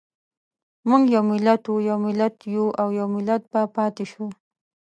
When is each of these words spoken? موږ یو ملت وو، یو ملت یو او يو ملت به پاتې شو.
موږ 0.89 1.03
یو 1.15 1.23
ملت 1.31 1.61
وو، 1.67 1.85
یو 1.89 1.97
ملت 2.05 2.35
یو 2.55 2.65
او 2.81 2.87
يو 2.99 3.07
ملت 3.15 3.41
به 3.51 3.61
پاتې 3.75 4.05
شو. 4.11 4.25